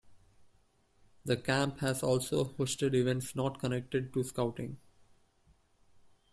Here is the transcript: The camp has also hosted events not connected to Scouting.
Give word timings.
The 1.25 1.37
camp 1.37 1.77
has 1.81 2.01
also 2.01 2.43
hosted 2.45 2.95
events 2.95 3.35
not 3.35 3.59
connected 3.59 4.11
to 4.15 4.23
Scouting. 4.23 4.79